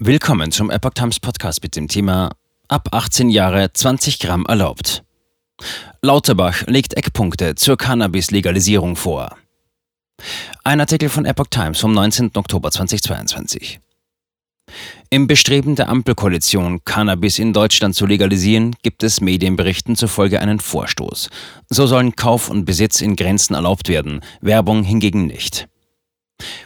[0.00, 2.30] Willkommen zum Epoch Times Podcast mit dem Thema
[2.68, 5.02] Ab 18 Jahre 20 Gramm erlaubt.
[6.02, 9.36] Lauterbach legt Eckpunkte zur Cannabis-Legalisierung vor.
[10.62, 12.30] Ein Artikel von Epoch Times vom 19.
[12.36, 13.80] Oktober 2022.
[15.10, 21.28] Im Bestreben der Ampelkoalition, Cannabis in Deutschland zu legalisieren, gibt es Medienberichten zufolge einen Vorstoß.
[21.70, 25.66] So sollen Kauf und Besitz in Grenzen erlaubt werden, Werbung hingegen nicht.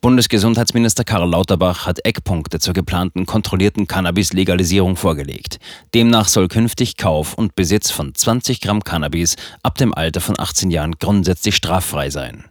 [0.00, 5.58] Bundesgesundheitsminister Karl Lauterbach hat Eckpunkte zur geplanten kontrollierten Cannabis-Legalisierung vorgelegt.
[5.94, 10.70] Demnach soll künftig Kauf und Besitz von 20 Gramm Cannabis ab dem Alter von 18
[10.70, 12.44] Jahren grundsätzlich straffrei sein.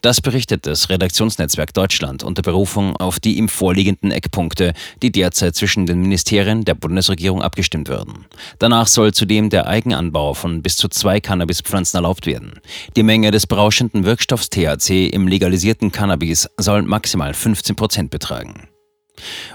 [0.00, 4.72] Das berichtet das Redaktionsnetzwerk Deutschland unter Berufung auf die ihm vorliegenden Eckpunkte,
[5.02, 8.24] die derzeit zwischen den Ministerien der Bundesregierung abgestimmt werden.
[8.58, 12.60] Danach soll zudem der Eigenanbau von bis zu zwei Cannabispflanzen erlaubt werden.
[12.96, 18.69] Die Menge des berauschenden Wirkstoffs THC im legalisierten Cannabis soll maximal 15 Prozent betragen.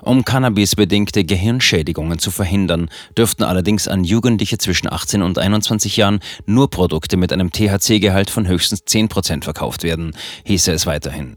[0.01, 6.69] Um cannabisbedingte Gehirnschädigungen zu verhindern, dürften allerdings an Jugendliche zwischen 18 und 21 Jahren nur
[6.69, 11.35] Produkte mit einem THC-Gehalt von höchstens 10 Prozent verkauft werden, hieße es weiterhin.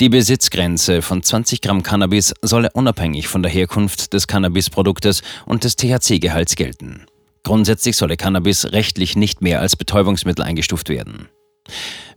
[0.00, 5.76] Die Besitzgrenze von 20 Gramm Cannabis solle unabhängig von der Herkunft des Cannabisproduktes und des
[5.76, 7.06] THC-Gehalts gelten.
[7.42, 11.28] Grundsätzlich solle Cannabis rechtlich nicht mehr als Betäubungsmittel eingestuft werden.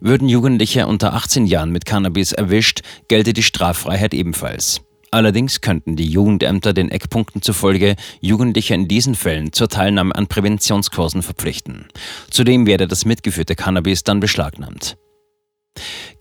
[0.00, 4.82] Würden Jugendliche unter 18 Jahren mit Cannabis erwischt, gelte die Straffreiheit ebenfalls.
[5.12, 11.22] Allerdings könnten die Jugendämter den Eckpunkten zufolge Jugendliche in diesen Fällen zur Teilnahme an Präventionskursen
[11.22, 11.86] verpflichten.
[12.30, 14.96] Zudem werde das mitgeführte Cannabis dann beschlagnahmt.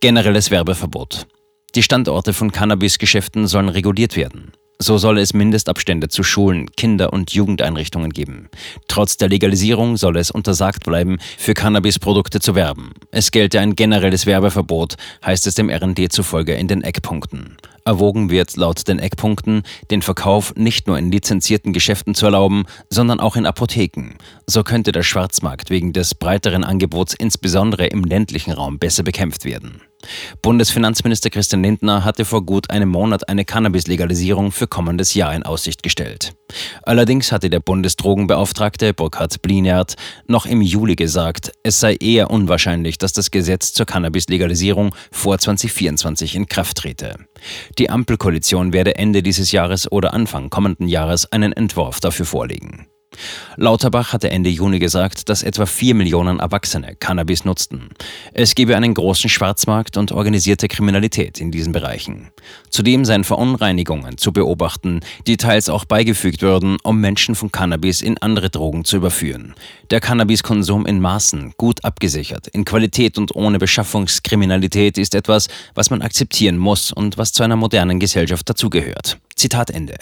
[0.02, 1.26] Generelles Werbeverbot.
[1.74, 4.52] Die Standorte von Cannabisgeschäften sollen reguliert werden.
[4.84, 8.50] So soll es Mindestabstände zu Schulen, Kinder- und Jugendeinrichtungen geben.
[8.88, 12.94] Trotz der Legalisierung soll es untersagt bleiben, für Cannabisprodukte zu werben.
[13.12, 17.58] Es gelte ein generelles Werbeverbot, heißt es dem RND zufolge in den Eckpunkten.
[17.86, 23.20] Erwogen wird laut den Eckpunkten, den Verkauf nicht nur in lizenzierten Geschäften zu erlauben, sondern
[23.20, 24.16] auch in Apotheken.
[24.48, 29.82] So könnte der Schwarzmarkt wegen des breiteren Angebots insbesondere im ländlichen Raum besser bekämpft werden.
[30.42, 35.84] Bundesfinanzminister Christian Lindner hatte vor gut einem Monat eine Cannabis-Legalisierung für kommendes Jahr in Aussicht
[35.84, 36.34] gestellt.
[36.84, 39.96] Allerdings hatte der Bundesdrogenbeauftragte Burkhard Blinert
[40.28, 46.36] noch im Juli gesagt, es sei eher unwahrscheinlich, dass das Gesetz zur Cannabis-Legalisierung vor 2024
[46.36, 47.16] in Kraft trete.
[47.78, 52.88] Die Ampelkoalition werde Ende dieses Jahres oder Anfang kommenden Jahres einen Entwurf dafür vorlegen.
[53.58, 57.90] Lauterbach hatte Ende Juni gesagt, dass etwa 4 Millionen Erwachsene Cannabis nutzten.
[58.34, 62.32] Es gebe einen großen Schwarzmarkt und organisierte Kriminalität in diesen Bereichen.
[62.70, 68.18] Zudem seien Verunreinigungen zu beobachten, die teils auch beigefügt würden, um Menschen von Cannabis in
[68.18, 69.56] andere Drogen zu überführen.
[69.90, 76.02] Der Cannabiskonsum in Maßen, gut abgesichert, in Qualität und ohne Beschaffungskriminalität ist etwas, was man
[76.02, 79.20] akzeptieren muss und was zu einer modernen Gesellschaft dazugehört.
[79.36, 79.98] Zitat Ende.